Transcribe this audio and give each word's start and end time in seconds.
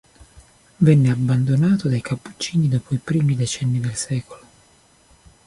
Venne 0.77 1.11
abbandonato 1.11 1.87
dai 1.87 2.01
Cappuccini 2.01 2.67
dopo 2.67 2.95
i 2.95 2.97
primi 2.97 3.35
decenni 3.35 3.79
del 3.79 3.93
secolo. 3.95 4.41